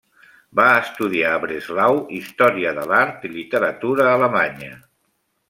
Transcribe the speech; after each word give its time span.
Va 0.59 0.69
estudiar 0.77 1.33
a 1.33 1.41
Breslau 1.43 1.99
història 2.21 2.73
de 2.79 2.87
l'art 2.93 3.29
i 3.31 3.33
literatura 3.35 4.09
alemanya. 4.17 4.73